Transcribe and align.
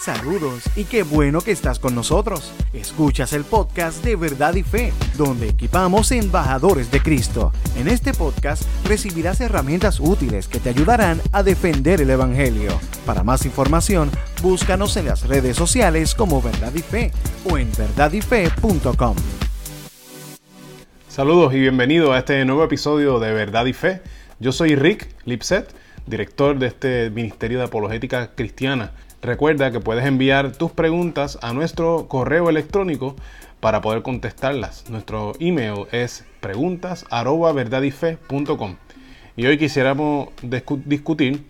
Saludos 0.00 0.62
y 0.76 0.84
qué 0.84 1.02
bueno 1.02 1.42
que 1.42 1.50
estás 1.50 1.78
con 1.78 1.94
nosotros. 1.94 2.54
Escuchas 2.72 3.34
el 3.34 3.44
podcast 3.44 4.02
de 4.02 4.16
Verdad 4.16 4.54
y 4.54 4.62
Fe, 4.62 4.94
donde 5.18 5.50
equipamos 5.50 6.10
embajadores 6.10 6.90
de 6.90 7.02
Cristo. 7.02 7.52
En 7.76 7.86
este 7.86 8.14
podcast 8.14 8.62
recibirás 8.86 9.42
herramientas 9.42 10.00
útiles 10.00 10.48
que 10.48 10.58
te 10.58 10.70
ayudarán 10.70 11.20
a 11.32 11.42
defender 11.42 12.00
el 12.00 12.08
Evangelio. 12.08 12.80
Para 13.04 13.24
más 13.24 13.44
información, 13.44 14.10
búscanos 14.40 14.96
en 14.96 15.04
las 15.04 15.28
redes 15.28 15.58
sociales 15.58 16.14
como 16.14 16.40
Verdad 16.40 16.72
y 16.74 16.80
Fe 16.80 17.12
o 17.44 17.58
en 17.58 17.70
verdadyfe.com. 17.76 19.16
Saludos 21.08 21.52
y 21.52 21.60
bienvenido 21.60 22.14
a 22.14 22.20
este 22.20 22.42
nuevo 22.46 22.64
episodio 22.64 23.18
de 23.18 23.34
Verdad 23.34 23.66
y 23.66 23.74
Fe. 23.74 24.00
Yo 24.38 24.52
soy 24.52 24.76
Rick 24.76 25.14
Lipset, 25.26 25.74
director 26.06 26.58
de 26.58 26.68
este 26.68 27.10
Ministerio 27.10 27.58
de 27.58 27.64
Apologética 27.64 28.30
Cristiana 28.34 28.92
Recuerda 29.22 29.70
que 29.70 29.80
puedes 29.80 30.06
enviar 30.06 30.52
tus 30.52 30.72
preguntas 30.72 31.38
a 31.42 31.52
nuestro 31.52 32.08
correo 32.08 32.48
electrónico 32.48 33.16
para 33.60 33.82
poder 33.82 34.00
contestarlas. 34.02 34.88
Nuestro 34.88 35.34
email 35.40 35.86
es 35.92 36.24
preguntas@verdadife.com. 36.40 38.76
Y 39.36 39.46
hoy 39.46 39.58
quisiéramos 39.58 40.30
discutir 40.42 41.44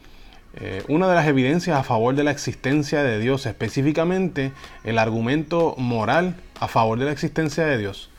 eh, 0.55 0.83
una 0.89 1.09
de 1.09 1.15
las 1.15 1.29
evidencias 1.29 1.79
a 1.79 1.85
favor 1.85 2.17
de 2.17 2.25
la 2.25 2.33
existencia 2.33 3.05
de 3.05 3.21
Dios, 3.21 3.47
específicamente 3.47 4.51
el 4.83 4.99
argumento 4.99 5.77
moral 5.79 6.35
a 6.59 6.67
favor 6.67 6.99
de 6.99 7.05
la 7.05 7.13
existencia 7.13 7.65
de 7.67 7.79
Dios. 7.79 8.11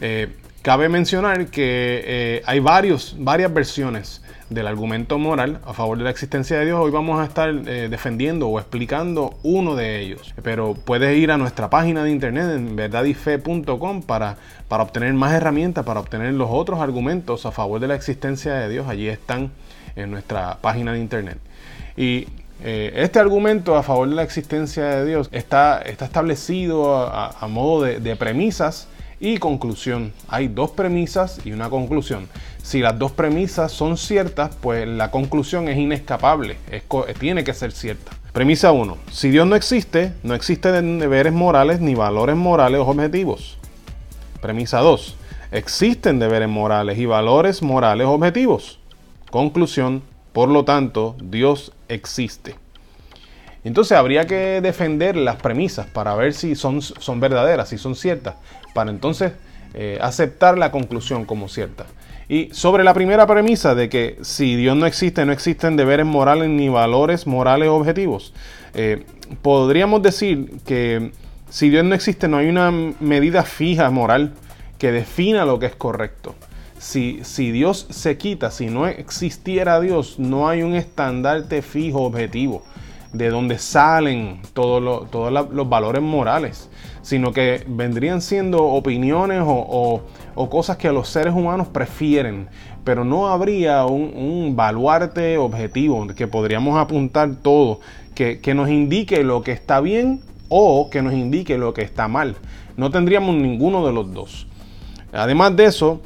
Eh, 0.00 0.28
cabe 0.62 0.88
mencionar 0.88 1.46
que 1.46 2.02
eh, 2.04 2.42
hay 2.46 2.60
varios, 2.60 3.16
varias 3.18 3.52
versiones 3.52 4.22
del 4.50 4.66
argumento 4.66 5.18
moral 5.18 5.60
a 5.64 5.72
favor 5.72 5.96
de 5.96 6.04
la 6.04 6.10
existencia 6.10 6.58
de 6.58 6.66
Dios, 6.66 6.78
hoy 6.78 6.90
vamos 6.90 7.18
a 7.18 7.24
estar 7.24 7.48
eh, 7.48 7.88
defendiendo 7.88 8.48
o 8.48 8.58
explicando 8.58 9.38
uno 9.42 9.74
de 9.74 10.00
ellos. 10.00 10.34
Pero 10.42 10.74
puedes 10.74 11.16
ir 11.16 11.30
a 11.30 11.38
nuestra 11.38 11.70
página 11.70 12.04
de 12.04 12.10
internet 12.10 12.50
en 12.54 12.76
verdadyfe.com 12.76 14.02
para, 14.02 14.36
para 14.68 14.82
obtener 14.82 15.12
más 15.14 15.32
herramientas, 15.32 15.84
para 15.84 16.00
obtener 16.00 16.34
los 16.34 16.48
otros 16.50 16.80
argumentos 16.80 17.46
a 17.46 17.52
favor 17.52 17.80
de 17.80 17.88
la 17.88 17.94
existencia 17.94 18.54
de 18.54 18.68
Dios. 18.68 18.86
Allí 18.88 19.08
están 19.08 19.50
en 19.96 20.10
nuestra 20.10 20.58
página 20.60 20.92
de 20.92 20.98
internet. 20.98 21.38
Y 21.96 22.26
este 22.62 23.18
argumento 23.18 23.76
a 23.76 23.82
favor 23.82 24.08
de 24.08 24.14
la 24.14 24.22
existencia 24.22 24.84
de 24.84 25.04
Dios 25.04 25.28
está, 25.32 25.82
está 25.82 26.06
establecido 26.06 26.96
a, 26.96 27.46
modo 27.48 27.82
de, 27.82 28.00
de 28.00 28.16
premisas 28.16 28.88
y 29.20 29.38
conclusión. 29.38 30.12
Hay 30.28 30.48
dos 30.48 30.70
premisas 30.70 31.40
y 31.44 31.52
una 31.52 31.70
conclusión. 31.70 32.28
Si 32.62 32.80
las 32.80 32.98
dos 32.98 33.12
premisas 33.12 33.72
son 33.72 33.96
ciertas, 33.96 34.56
pues 34.60 34.86
la 34.88 35.10
conclusión 35.10 35.68
es 35.68 35.78
inescapable, 35.78 36.56
tiene 37.18 37.44
que 37.44 37.54
ser 37.54 37.72
cierta. 37.72 38.12
Premisa 38.32 38.72
1. 38.72 38.96
Si 39.12 39.30
Dios 39.30 39.46
no 39.46 39.54
existe, 39.54 40.12
no 40.22 40.34
existen 40.34 40.98
deberes 40.98 41.32
morales 41.32 41.80
ni 41.80 41.94
valores 41.94 42.36
morales 42.36 42.80
objetivos. 42.80 43.58
Premisa 44.40 44.80
2. 44.80 45.16
Existen 45.52 46.18
deberes 46.18 46.48
morales 46.48 46.98
y 46.98 47.06
valores 47.06 47.62
morales 47.62 48.06
objetivos. 48.08 48.80
Conclusión. 49.30 50.02
Por 50.32 50.48
lo 50.48 50.64
tanto, 50.64 51.14
Dios 51.22 51.72
existe. 51.88 52.56
Entonces 53.64 53.96
habría 53.96 54.26
que 54.26 54.60
defender 54.60 55.16
las 55.16 55.36
premisas 55.36 55.86
para 55.86 56.14
ver 56.14 56.34
si 56.34 56.54
son, 56.54 56.82
son 56.82 57.18
verdaderas, 57.18 57.70
si 57.70 57.78
son 57.78 57.96
ciertas, 57.96 58.34
para 58.74 58.90
entonces 58.90 59.32
eh, 59.72 59.98
aceptar 60.02 60.58
la 60.58 60.70
conclusión 60.70 61.24
como 61.24 61.48
cierta. 61.48 61.86
Y 62.28 62.50
sobre 62.52 62.84
la 62.84 62.94
primera 62.94 63.26
premisa 63.26 63.74
de 63.74 63.88
que 63.88 64.18
si 64.22 64.56
Dios 64.56 64.76
no 64.76 64.86
existe, 64.86 65.24
no 65.24 65.32
existen 65.32 65.76
deberes 65.76 66.06
morales 66.06 66.48
ni 66.48 66.68
valores 66.68 67.26
morales 67.26 67.68
objetivos, 67.70 68.34
eh, 68.74 69.04
podríamos 69.40 70.02
decir 70.02 70.58
que 70.66 71.12
si 71.48 71.70
Dios 71.70 71.84
no 71.84 71.94
existe, 71.94 72.28
no 72.28 72.36
hay 72.36 72.48
una 72.48 72.70
medida 72.70 73.44
fija 73.44 73.90
moral 73.90 74.34
que 74.78 74.92
defina 74.92 75.44
lo 75.46 75.58
que 75.58 75.66
es 75.66 75.76
correcto. 75.76 76.34
Si, 76.78 77.20
si 77.22 77.50
Dios 77.50 77.86
se 77.88 78.18
quita, 78.18 78.50
si 78.50 78.66
no 78.66 78.86
existiera 78.86 79.80
Dios, 79.80 80.18
no 80.18 80.48
hay 80.48 80.62
un 80.62 80.74
estandarte 80.74 81.62
fijo 81.62 82.02
objetivo 82.02 82.62
de 83.14 83.30
donde 83.30 83.58
salen 83.58 84.40
todos 84.52 84.82
los 84.82 85.68
valores 85.68 86.02
morales, 86.02 86.68
sino 87.00 87.32
que 87.32 87.64
vendrían 87.66 88.20
siendo 88.20 88.64
opiniones 88.64 89.42
o, 89.44 90.02
cosas 90.50 90.76
que 90.76 90.92
los 90.92 91.08
seres 91.08 91.32
humanos 91.32 91.68
prefieren, 91.68 92.48
pero 92.84 93.04
no 93.04 93.28
habría 93.28 93.86
un, 93.86 94.54
baluarte 94.56 95.38
objetivo 95.38 96.06
que 96.08 96.26
podríamos 96.26 96.78
apuntar 96.78 97.36
todo, 97.36 97.80
que 98.14 98.54
nos 98.54 98.68
indique 98.68 99.24
lo 99.24 99.42
que 99.42 99.52
está 99.52 99.80
bien 99.80 100.20
o 100.48 100.90
que 100.90 101.02
nos 101.02 101.14
indique 101.14 101.56
lo 101.56 101.72
que 101.72 101.82
está 101.82 102.08
mal. 102.08 102.36
No 102.76 102.90
tendríamos 102.90 103.36
ninguno 103.36 103.86
de 103.86 103.92
los 103.92 104.12
dos. 104.12 104.46
Además 105.12 105.56
de 105.56 105.66
eso, 105.66 106.00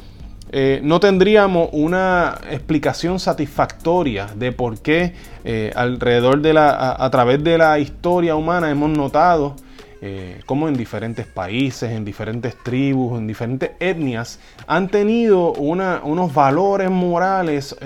eh, 0.51 0.81
no 0.83 0.99
tendríamos 0.99 1.69
una 1.73 2.39
explicación 2.51 3.21
satisfactoria 3.21 4.29
de 4.35 4.53
por 4.53 4.81
qué 4.81 5.13
eh, 5.45 5.73
alrededor 5.75 6.41
de 6.41 6.55
la, 6.55 6.97
a, 6.99 7.11
través 7.11 7.45
de 7.45 7.59
la 7.59 7.79
historia 7.79 8.35
humana 8.35 8.71
hemos 8.71 8.91
notado 8.91 9.57
eh, 10.01 10.41
cómo 10.47 10.69
en 10.69 10.75
diferentes 10.75 11.27
países, 11.27 11.91
en 11.91 12.05
diferentes 12.05 12.57
tribus, 12.63 13.19
en 13.19 13.27
diferentes 13.27 13.73
etnias 13.79 14.39
han 14.67 14.89
tenido 14.89 15.53
unos 15.53 16.33
valores 16.33 16.91
morales 16.91 17.77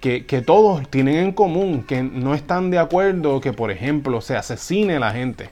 que, 0.00 0.24
que, 0.24 0.40
todos 0.40 0.88
tienen 0.88 1.16
en 1.16 1.32
común, 1.32 1.82
que 1.82 2.02
no 2.02 2.34
están 2.34 2.70
de 2.70 2.78
acuerdo 2.78 3.40
que, 3.40 3.52
por 3.52 3.70
ejemplo, 3.70 4.20
se 4.20 4.36
asesine 4.36 4.96
a 4.96 5.00
la 5.00 5.10
gente. 5.10 5.50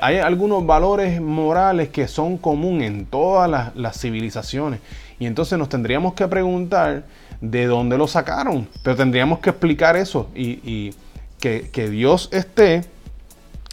Hay 0.00 0.18
algunos 0.18 0.66
valores 0.66 1.20
morales 1.20 1.88
que 1.88 2.06
son 2.06 2.36
comunes 2.36 2.90
en 2.90 3.06
todas 3.06 3.72
las 3.74 3.98
civilizaciones 3.98 4.80
y 5.20 5.26
entonces 5.26 5.58
nos 5.58 5.68
tendríamos 5.68 6.14
que 6.14 6.26
preguntar 6.26 7.04
de 7.40 7.66
dónde 7.66 7.98
lo 7.98 8.08
sacaron. 8.08 8.68
Pero 8.82 8.96
tendríamos 8.96 9.38
que 9.38 9.50
explicar 9.50 9.96
eso 9.96 10.28
y, 10.34 10.94
que, 11.38 11.88
Dios 11.90 12.28
esté, 12.32 12.84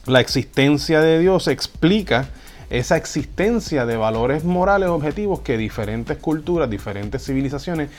la 0.06 0.20
existencia 0.20 1.02
de 1.02 1.20
Dios 1.20 1.48
explica 1.48 2.30
esa 2.70 2.98
existencia 2.98 3.86
de 3.86 3.96
valores 3.96 4.44
morales 4.44 4.90
objetivos 4.90 5.40
que 5.40 5.58
diferentes 5.58 6.18
culturas, 6.18 6.70
diferentes 6.70 7.26
civilizaciones, 7.26 7.90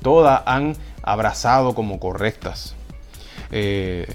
todas 0.00 0.42
han 0.46 0.76
abrazado 1.02 1.74
como 1.74 1.98
correctas. 1.98 2.76
Eh, 3.50 4.06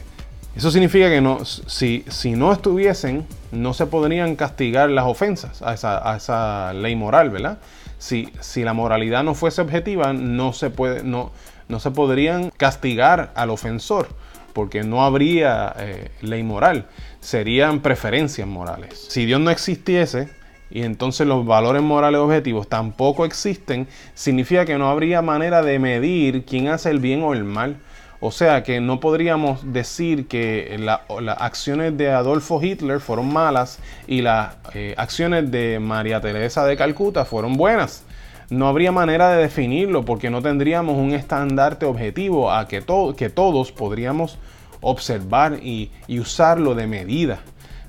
eso 0.55 0.71
significa 0.71 1.09
que 1.09 1.19
no, 1.19 1.43
si, 1.43 2.05
si, 2.07 2.31
no 2.31 2.53
estuviesen, 2.53 3.25
no 3.51 3.73
se 3.73 3.85
podrían 3.85 4.35
castigar 4.35 4.89
las 4.89 5.05
ofensas 5.05 5.61
a 5.61 5.73
esa, 5.73 6.11
a 6.11 6.17
esa 6.17 6.73
ley 6.73 6.95
moral, 6.95 7.29
¿verdad? 7.29 7.57
si, 7.97 8.63
la 8.63 8.73
moralidad 8.73 9.23
no 9.23 9.33
fuese 9.33 9.61
objetiva, 9.61 10.13
no 10.13 10.53
se, 10.53 10.69
puede, 10.69 11.03
no, 11.03 11.31
no 11.67 11.79
se 11.79 11.91
podrían 11.91 12.51
castigar 12.51 13.31
al 13.35 13.49
ofensor, 13.49 14.09
porque 14.53 14.83
no 14.83 15.03
habría 15.03 15.73
eh, 15.77 16.11
ley 16.21 16.43
moral, 16.43 16.87
serían 17.19 17.81
preferencias 17.81 18.47
morales. 18.47 19.07
Si 19.09 19.25
Dios 19.25 19.41
no 19.41 19.49
existiese, 19.49 20.29
y 20.69 20.83
entonces 20.83 21.25
los 21.25 21.45
valores 21.45 21.81
morales 21.81 22.19
objetivos 22.19 22.67
tampoco 22.67 23.25
existen, 23.25 23.87
significa 24.13 24.65
que 24.65 24.77
no 24.77 24.89
habría 24.89 25.21
manera 25.21 25.61
de 25.61 25.79
medir 25.79 26.45
quién 26.45 26.67
hace 26.67 26.89
el 26.89 26.99
bien 26.99 27.23
o 27.23 27.33
el 27.33 27.43
mal. 27.43 27.77
O 28.19 28.31
sea 28.31 28.63
que 28.63 28.79
no 28.79 28.99
podríamos 28.99 29.73
decir 29.73 30.27
que 30.27 30.75
las 30.79 31.01
acciones 31.39 31.95
de 31.97 32.11
Adolfo 32.11 32.61
Hitler 32.61 32.99
fueron 32.99 33.31
malas 33.31 33.79
y 34.07 34.21
las 34.21 34.55
eh, 34.73 34.95
acciones 34.97 35.51
de 35.51 35.79
María 35.79 36.19
Teresa 36.19 36.65
de 36.65 36.75
Calcuta 36.75 37.25
fueron 37.25 37.53
buenas. 37.53 38.03
No 38.49 38.67
habría 38.67 38.91
manera 38.91 39.29
de 39.29 39.41
definirlo 39.41 40.03
porque 40.03 40.29
no 40.31 40.41
tendríamos 40.41 40.97
un 40.97 41.13
estandarte 41.13 41.85
objetivo 41.85 42.51
a 42.51 42.67
que, 42.67 42.83
que 43.17 43.29
todos 43.29 43.71
podríamos 43.71 44.39
observar 44.81 45.59
y 45.61 45.91
usarlo 46.09 46.73
de 46.73 46.87
medida. 46.87 47.39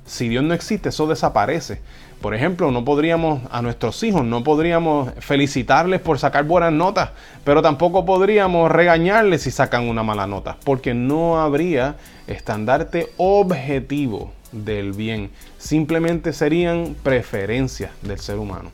Si 0.04 0.28
Dios 0.28 0.42
no 0.42 0.54
existe, 0.54 0.88
eso 0.88 1.06
desaparece. 1.06 1.81
Por 2.20 2.35
ejemplo, 2.35 2.73
no 2.73 2.85
podríamos 2.85 3.43
a 3.50 3.62
nuestros 3.62 4.03
hijos, 4.03 4.25
no 4.25 4.43
podríamos 4.43 5.12
felicitarles 5.20 6.00
por 6.00 6.19
sacar 6.19 6.44
buenas 6.44 6.73
notas, 6.73 7.11
pero 7.44 7.62
tampoco 7.62 8.05
podríamos 8.05 8.73
regañarles 8.73 9.43
si 9.43 9.53
sacan 9.53 9.88
una 9.88 10.03
mala 10.03 10.26
nota, 10.26 10.56
porque 10.65 10.94
no 10.94 11.41
habría 11.41 11.94
estandarte 12.26 13.12
objetivo 13.19 14.32
del 14.50 14.94
bien. 14.94 15.31
Simplemente 15.59 16.32
serían 16.32 16.97
preferencias 17.05 17.93
del 18.03 18.19
ser 18.19 18.38
humano. 18.38 18.73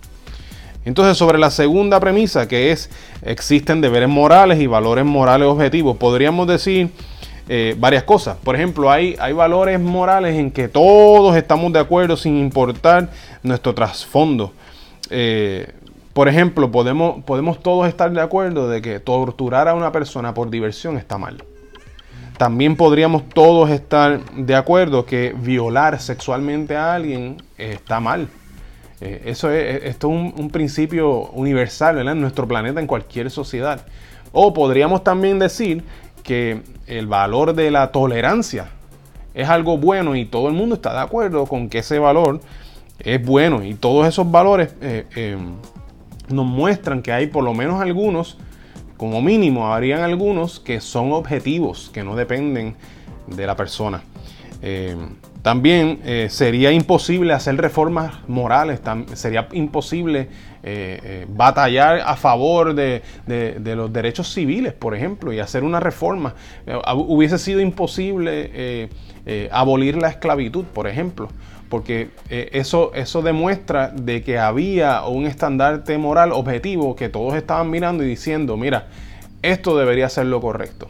Entonces, 0.87 1.17
sobre 1.17 1.39
la 1.39 1.51
segunda 1.51 2.01
premisa, 2.01 2.49
que 2.49 2.71
es 2.73 2.91
existen 3.23 3.81
deberes 3.81 4.09
morales 4.09 4.59
y 4.61 4.67
valores 4.67 5.05
morales 5.05 5.49
objetivos, 5.49 5.97
podríamos 5.97 6.47
decir 6.47 6.91
eh, 7.49 7.77
varias 7.79 8.05
cosas. 8.05 8.37
Por 8.43 8.55
ejemplo, 8.55 8.91
hay, 8.91 9.17
hay 9.19 9.33
valores 9.33 9.79
morales 9.79 10.37
en 10.37 10.51
que 10.51 10.69
todos 10.69 11.37
estamos 11.37 11.73
de 11.73 11.79
acuerdo 11.79 12.17
sin 12.17 12.39
importar 12.39 13.11
nuestro 13.43 13.75
trasfondo. 13.75 14.53
Eh, 15.11 15.71
por 16.15 16.29
ejemplo, 16.29 16.71
podemos, 16.71 17.23
podemos 17.25 17.63
todos 17.63 17.87
estar 17.87 18.11
de 18.11 18.21
acuerdo 18.21 18.69
de 18.69 18.81
que 18.81 18.99
torturar 18.99 19.69
a 19.69 19.75
una 19.75 19.93
persona 19.93 20.33
por 20.33 20.49
diversión 20.49 20.97
está 20.97 21.19
mal. 21.19 21.45
también 22.39 22.77
podríamos 22.77 23.29
todos 23.29 23.71
estar 23.71 24.25
de 24.35 24.57
acuerdo 24.57 25.07
que 25.07 25.35
violar 25.37 26.01
sexualmente 26.01 26.77
a 26.77 26.95
alguien 26.95 27.37
está 27.59 28.01
mal. 28.01 28.29
Eh, 29.01 29.23
eso 29.27 29.51
es, 29.51 29.85
esto 29.85 30.09
es 30.09 30.33
un, 30.37 30.51
principio 30.51 31.29
universal 31.31 32.09
en 32.09 32.21
nuestro 32.21 32.49
planeta, 32.49 32.81
en 32.81 32.87
cualquier 32.87 33.31
sociedad. 33.31 33.87
O 34.33 34.53
podríamos 34.53 35.05
también 35.05 35.39
decir 35.39 35.85
que 36.25 36.63
el 36.89 37.07
valor 37.07 37.55
de 37.55 37.71
la 37.71 37.93
tolerancia 37.93 38.71
es 39.35 39.49
algo 39.49 39.79
bueno 39.79 40.17
y 40.17 40.25
todo 40.25 40.49
el 40.49 40.55
mundo 40.55 40.75
está 40.75 40.93
de 40.93 41.01
acuerdo 41.01 41.47
con 41.47 41.69
que 41.69 41.79
ese 41.79 42.01
valor 42.01 42.41
es 42.99 43.25
bueno 43.25 43.63
y 43.63 43.75
todos 43.75 44.09
esos 44.09 44.29
valores 44.29 44.75
eh, 44.81 45.07
eh, 45.15 45.37
nos 46.29 46.47
muestran 46.47 47.03
que 47.03 47.13
hay 47.13 47.29
por 47.29 47.45
lo 47.45 47.55
menos 47.55 47.81
algunos 47.81 48.39
como 48.97 49.21
mínimo 49.21 49.73
habrían 49.73 50.03
algunos 50.03 50.61
que 50.61 50.81
son 50.81 51.13
objetivos, 51.13 51.91
que 51.93 52.05
no 52.05 52.17
dependen 52.17 52.77
de 53.27 53.47
la 53.47 53.57
persona. 53.57 54.03
Eh, 54.67 54.97
también 55.43 56.01
eh, 56.07 56.29
sería 56.31 56.73
imposible 56.73 57.35
hacer 57.35 57.55
reformas 57.59 58.27
morales, 58.29 58.81
sería 59.13 59.47
imposible 59.53 60.29
eh, 60.63 61.27
batallar 61.29 62.01
a 62.01 62.17
favor 62.17 62.75
de, 62.75 63.03
los 63.77 63.93
derechos 63.93 64.33
civiles, 64.33 64.73
por 64.73 64.95
ejemplo, 64.95 65.35
y 65.35 65.39
hacer 65.39 65.65
una 65.65 65.81
reforma. 65.81 66.35
hubiese 66.95 67.37
sido 67.37 67.61
imposible 67.61 68.89
abolir 69.51 69.99
la 69.99 70.09
esclavitud, 70.09 70.65
por 70.65 70.87
ejemplo 70.87 71.29
porque 71.69 72.11
eso, 72.29 72.93
eso 72.95 73.21
demuestra 73.21 73.89
de 73.89 74.23
que 74.23 74.39
había 74.39 75.05
un 75.07 75.27
estandarte 75.27 75.99
moral 75.99 76.31
objetivo 76.33 76.95
que 76.95 77.09
todos 77.09 77.35
estaban 77.35 77.69
mirando 77.69 78.05
y 78.05 78.07
diciendo, 78.07 78.57
mira, 78.57 78.87
esto 79.43 79.77
debería 79.77 80.09
ser 80.09 80.27
lo 80.27 80.41
correcto. 80.41 80.87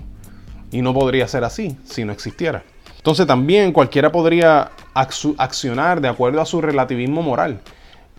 Y 0.70 0.82
no 0.82 0.92
podría 0.92 1.26
ser 1.26 1.42
así 1.42 1.78
si 1.84 2.04
no 2.04 2.12
existiera. 2.12 2.64
Entonces 3.04 3.26
también 3.26 3.70
cualquiera 3.72 4.10
podría 4.10 4.70
accionar 4.94 6.00
de 6.00 6.08
acuerdo 6.08 6.40
a 6.40 6.46
su 6.46 6.62
relativismo 6.62 7.20
moral. 7.20 7.60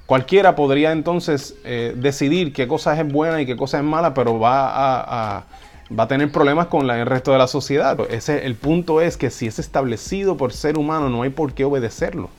Cualquiera 0.05 0.55
podría 0.55 0.91
entonces 0.91 1.55
eh, 1.63 1.95
decidir 1.97 2.53
qué 2.53 2.67
cosa 2.67 2.99
es 2.99 3.11
buena 3.11 3.41
y 3.41 3.47
qué 3.47 3.55
cosa 3.57 3.79
es 3.79 3.83
mala, 3.83 4.13
pero 4.13 4.39
va 4.39 5.39
a, 5.39 6.07
tener 6.07 6.31
problemas 6.31 6.67
con 6.67 6.87
el 6.87 7.05
resto 7.07 7.31
de 7.31 7.39
la 7.39 7.47
sociedad. 7.47 7.97
El 8.27 8.55
punto 8.55 9.01
es 9.01 9.17
que 9.17 9.31
si 9.31 9.47
es 9.47 9.57
establecido 9.57 10.37
por 10.37 10.53
ser 10.53 10.77
humano, 10.77 11.09
no 11.09 11.23
hay 11.23 11.31
por 11.31 11.53
qué 11.53 11.65
obedecerlo 11.65 12.29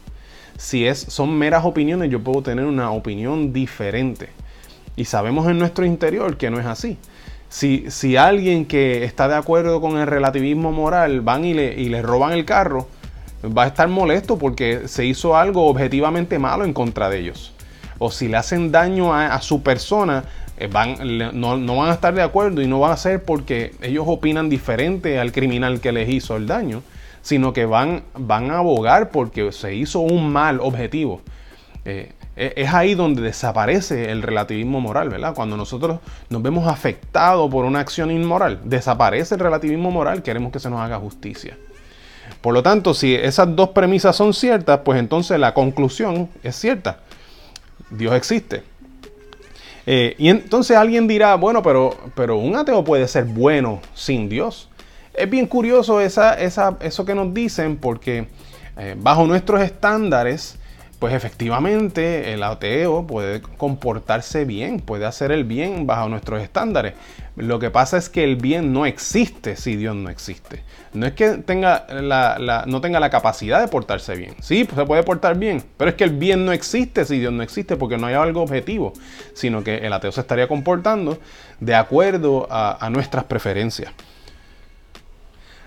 si 0.58 0.86
es, 0.86 0.98
son 0.98 1.36
meras 1.36 1.64
opiniones, 1.64 2.10
yo 2.10 2.20
puedo 2.20 2.42
tener 2.42 2.64
una 2.64 2.90
opinión 2.90 3.52
diferente. 3.52 4.28
Y 4.96 5.04
sabemos 5.04 5.46
en 5.48 5.58
nuestro 5.58 5.84
interior 5.84 6.36
que 6.36 6.50
no 6.50 6.58
es 6.58 6.66
así. 6.66 6.96
Si, 7.48 7.90
si 7.90 8.16
alguien 8.16 8.66
que 8.66 9.04
está 9.04 9.28
de 9.28 9.36
acuerdo 9.36 9.80
con 9.80 9.98
el 9.98 10.06
relativismo 10.06 10.72
moral 10.72 11.20
van 11.20 11.44
y 11.44 11.54
le, 11.54 11.80
y 11.80 11.88
roban 12.00 12.32
el 12.32 12.44
carro, 12.44 12.88
va 13.44 13.64
a 13.64 13.66
estar 13.68 13.88
molesto 13.88 14.38
porque 14.38 14.88
se 14.88 15.04
hizo 15.04 15.36
algo 15.36 15.66
objetivamente 15.66 16.38
malo 16.38 16.64
en 16.64 16.72
contra 16.72 17.08
de 17.08 17.20
ellos. 17.20 17.52
O 17.98 18.10
si 18.10 18.28
le 18.28 18.36
hacen 18.36 18.72
daño 18.72 19.14
a, 19.14 19.40
su 19.40 19.62
persona, 19.62 20.24
eh, 20.58 20.68
van, 20.70 20.96
no, 21.38 21.56
no, 21.56 21.76
van 21.76 21.90
a 21.90 21.94
estar 21.94 22.14
de 22.14 22.22
acuerdo 22.22 22.60
y 22.60 22.66
no 22.66 22.80
va 22.80 22.92
a 22.92 22.96
ser 22.96 23.22
porque 23.22 23.74
ellos 23.80 24.04
opinan 24.06 24.48
diferente 24.48 25.18
al 25.18 25.32
criminal 25.32 25.80
que 25.80 25.92
les 25.92 26.08
hizo 26.08 26.36
el 26.36 26.46
daño, 26.46 26.82
sino 27.22 27.52
que 27.52 27.64
van, 27.64 28.02
van 28.14 28.50
a 28.50 28.58
abogar 28.58 29.10
porque 29.10 29.50
se 29.52 29.74
hizo 29.74 30.00
un 30.00 30.30
mal 30.30 30.60
objetivo. 30.60 31.22
Eh, 31.84 32.12
es 32.36 32.74
ahí 32.74 32.94
donde 32.94 33.22
desaparece 33.22 34.10
el 34.10 34.22
relativismo 34.22 34.80
moral, 34.80 35.08
¿verdad? 35.08 35.34
Cuando 35.34 35.56
nosotros 35.56 36.00
nos 36.28 36.42
vemos 36.42 36.68
afectados 36.68 37.50
por 37.50 37.64
una 37.64 37.80
acción 37.80 38.10
inmoral, 38.10 38.60
desaparece 38.64 39.36
el 39.36 39.40
relativismo 39.40 39.90
moral, 39.90 40.22
queremos 40.22 40.52
que 40.52 40.60
se 40.60 40.68
nos 40.68 40.80
haga 40.80 40.98
justicia. 40.98 41.56
Por 42.40 42.54
lo 42.54 42.62
tanto, 42.62 42.94
si 42.94 43.14
esas 43.14 43.56
dos 43.56 43.70
premisas 43.70 44.14
son 44.14 44.34
ciertas, 44.34 44.80
pues 44.84 44.98
entonces 44.98 45.38
la 45.40 45.54
conclusión 45.54 46.28
es 46.42 46.56
cierta. 46.56 47.00
Dios 47.90 48.14
existe. 48.14 48.62
Eh, 49.86 50.14
y 50.18 50.28
entonces 50.28 50.76
alguien 50.76 51.06
dirá, 51.06 51.36
bueno, 51.36 51.62
pero, 51.62 51.96
pero 52.14 52.36
un 52.36 52.56
ateo 52.56 52.84
puede 52.84 53.06
ser 53.08 53.24
bueno 53.24 53.80
sin 53.94 54.28
Dios. 54.28 54.68
Es 55.14 55.30
bien 55.30 55.46
curioso 55.46 56.00
esa, 56.00 56.34
eso 56.34 57.04
que 57.04 57.14
nos 57.14 57.32
dicen 57.32 57.78
porque 57.78 58.28
eh, 58.76 58.94
bajo 58.98 59.26
nuestros 59.26 59.62
estándares, 59.62 60.58
pues 60.98 61.12
efectivamente 61.12 62.32
el 62.32 62.42
ateo 62.42 63.06
puede 63.06 63.42
comportarse 63.42 64.44
bien, 64.44 64.80
puede 64.80 65.04
hacer 65.04 65.30
el 65.30 65.44
bien 65.44 65.86
bajo 65.86 66.08
nuestros 66.08 66.42
estándares. 66.42 66.94
Lo 67.36 67.58
que 67.58 67.70
pasa 67.70 67.98
es 67.98 68.08
que 68.08 68.24
el 68.24 68.36
bien 68.36 68.72
no 68.72 68.86
existe 68.86 69.56
si 69.56 69.76
Dios 69.76 69.94
no 69.94 70.08
existe. 70.08 70.62
No 70.94 71.06
es 71.06 71.12
que 71.12 71.32
tenga 71.38 71.86
la, 71.90 72.64
no 72.66 72.80
tenga 72.80 72.98
la 72.98 73.10
capacidad 73.10 73.60
de 73.60 73.68
portarse 73.68 74.16
bien. 74.16 74.34
Sí, 74.40 74.66
se 74.74 74.84
puede 74.86 75.02
portar 75.02 75.38
bien, 75.38 75.62
pero 75.76 75.90
es 75.90 75.96
que 75.96 76.04
el 76.04 76.16
bien 76.16 76.46
no 76.46 76.52
existe 76.52 77.04
si 77.04 77.18
Dios 77.18 77.32
no 77.32 77.42
existe 77.42 77.76
porque 77.76 77.98
no 77.98 78.06
hay 78.06 78.14
algo 78.14 78.42
objetivo, 78.42 78.94
sino 79.34 79.62
que 79.62 79.76
el 79.78 79.92
ateo 79.92 80.12
se 80.12 80.22
estaría 80.22 80.48
comportando 80.48 81.18
de 81.60 81.74
acuerdo 81.74 82.46
a 82.50 82.88
nuestras 82.90 83.24
preferencias. 83.24 83.92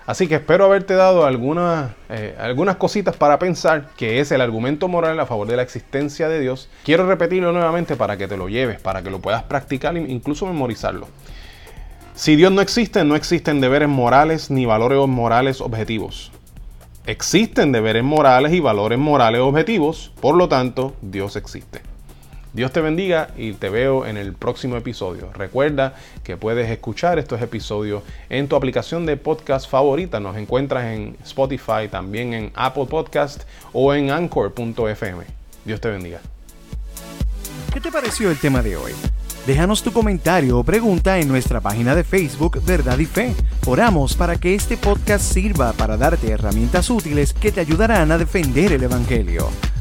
Así 0.06 0.26
que 0.26 0.36
espero 0.36 0.64
haberte 0.64 0.94
dado 0.94 1.24
algunas, 1.24 1.92
eh, 2.08 2.34
algunas 2.38 2.76
cositas 2.76 3.16
para 3.16 3.38
pensar, 3.38 3.90
que 3.96 4.20
es 4.20 4.32
el 4.32 4.40
argumento 4.40 4.88
moral 4.88 5.20
a 5.20 5.26
favor 5.26 5.46
de 5.46 5.56
la 5.56 5.62
existencia 5.62 6.28
de 6.28 6.40
Dios. 6.40 6.68
Quiero 6.84 7.06
repetirlo 7.06 7.52
nuevamente 7.52 7.96
para 7.96 8.16
que 8.16 8.26
te 8.26 8.36
lo 8.36 8.48
lleves, 8.48 8.80
para 8.80 9.02
que 9.02 9.10
lo 9.10 9.20
puedas 9.20 9.42
practicar 9.44 9.96
e 9.96 10.00
incluso 10.00 10.46
memorizarlo. 10.46 11.08
Si 12.14 12.36
Dios 12.36 12.52
no 12.52 12.60
existe, 12.60 13.04
no 13.04 13.16
existen 13.16 13.60
deberes 13.60 13.88
morales 13.88 14.50
ni 14.50 14.66
valores 14.66 15.06
morales 15.06 15.60
objetivos. 15.60 16.32
Existen 17.06 17.72
deberes 17.72 18.04
morales 18.04 18.52
y 18.52 18.60
valores 18.60 18.98
morales 18.98 19.40
objetivos, 19.40 20.12
por 20.20 20.34
lo 20.36 20.48
tanto, 20.48 20.94
Dios 21.00 21.36
existe. 21.36 21.89
Dios 22.52 22.72
te 22.72 22.80
bendiga 22.80 23.28
y 23.36 23.52
te 23.52 23.68
veo 23.68 24.06
en 24.06 24.16
el 24.16 24.32
próximo 24.32 24.76
episodio. 24.76 25.30
Recuerda 25.32 25.94
que 26.24 26.36
puedes 26.36 26.68
escuchar 26.68 27.18
estos 27.18 27.40
episodios 27.40 28.02
en 28.28 28.48
tu 28.48 28.56
aplicación 28.56 29.06
de 29.06 29.16
podcast 29.16 29.70
favorita. 29.70 30.18
Nos 30.18 30.36
encuentras 30.36 30.84
en 30.86 31.16
Spotify, 31.22 31.88
también 31.88 32.34
en 32.34 32.50
Apple 32.54 32.86
Podcast 32.86 33.42
o 33.72 33.94
en 33.94 34.10
anchor.fm. 34.10 35.24
Dios 35.64 35.80
te 35.80 35.90
bendiga. 35.90 36.20
¿Qué 37.72 37.80
te 37.80 37.92
pareció 37.92 38.30
el 38.30 38.38
tema 38.38 38.62
de 38.62 38.76
hoy? 38.76 38.92
Déjanos 39.46 39.82
tu 39.82 39.92
comentario 39.92 40.58
o 40.58 40.64
pregunta 40.64 41.18
en 41.18 41.28
nuestra 41.28 41.60
página 41.60 41.94
de 41.94 42.04
Facebook 42.04 42.62
Verdad 42.64 42.98
y 42.98 43.06
Fe. 43.06 43.34
Oramos 43.66 44.14
para 44.14 44.36
que 44.36 44.54
este 44.54 44.76
podcast 44.76 45.24
sirva 45.24 45.72
para 45.72 45.96
darte 45.96 46.30
herramientas 46.30 46.90
útiles 46.90 47.32
que 47.32 47.52
te 47.52 47.60
ayudarán 47.60 48.10
a 48.10 48.18
defender 48.18 48.72
el 48.72 48.82
Evangelio. 48.82 49.48